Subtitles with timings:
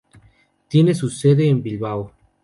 [0.67, 2.11] Tiene su sede en Bilbao.